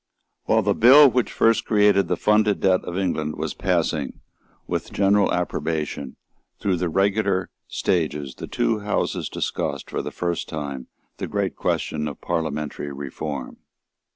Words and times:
While 0.45 0.63
the 0.63 0.73
bill 0.73 1.07
which 1.11 1.31
first 1.31 1.63
created 1.65 2.07
the 2.07 2.17
funded 2.17 2.59
debt 2.61 2.83
of 2.85 2.97
England 2.97 3.35
was 3.35 3.53
passing, 3.53 4.19
with 4.65 4.91
general 4.91 5.31
approbation, 5.31 6.15
through 6.59 6.77
the 6.77 6.89
regular 6.89 7.51
stages, 7.67 8.33
the 8.33 8.47
two 8.47 8.79
Houses 8.79 9.29
discussed, 9.29 9.91
for 9.91 10.01
the 10.01 10.09
first 10.09 10.49
time, 10.49 10.87
the 11.17 11.27
great 11.27 11.55
question 11.55 12.07
of 12.07 12.19
Parliamentary 12.19 12.91
Reform. 12.91 13.57